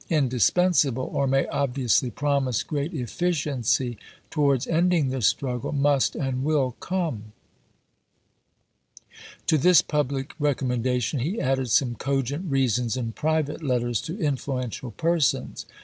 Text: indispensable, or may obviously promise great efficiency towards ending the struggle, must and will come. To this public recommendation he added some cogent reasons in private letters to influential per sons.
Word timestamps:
indispensable, 0.09 1.03
or 1.13 1.27
may 1.27 1.45
obviously 1.49 2.09
promise 2.09 2.63
great 2.63 2.91
efficiency 2.91 3.99
towards 4.31 4.65
ending 4.65 5.09
the 5.09 5.21
struggle, 5.21 5.71
must 5.71 6.15
and 6.15 6.43
will 6.43 6.71
come. 6.79 7.33
To 9.45 9.59
this 9.59 9.83
public 9.83 10.33
recommendation 10.39 11.19
he 11.19 11.39
added 11.39 11.69
some 11.69 11.93
cogent 11.93 12.49
reasons 12.49 12.97
in 12.97 13.11
private 13.11 13.61
letters 13.61 14.01
to 14.01 14.17
influential 14.17 14.89
per 14.89 15.19
sons. 15.19 15.67